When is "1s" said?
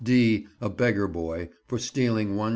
2.35-2.49